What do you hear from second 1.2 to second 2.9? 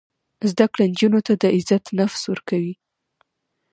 ته د عزت نفس ورکوي.